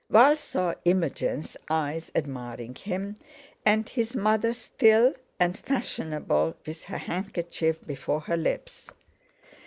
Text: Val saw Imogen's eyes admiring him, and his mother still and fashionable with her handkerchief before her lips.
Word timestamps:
Val 0.09 0.35
saw 0.35 0.73
Imogen's 0.83 1.55
eyes 1.69 2.09
admiring 2.15 2.73
him, 2.73 3.15
and 3.63 3.87
his 3.89 4.15
mother 4.15 4.51
still 4.51 5.13
and 5.39 5.59
fashionable 5.59 6.57
with 6.65 6.85
her 6.85 6.97
handkerchief 6.97 7.77
before 7.85 8.21
her 8.21 8.35
lips. 8.35 8.89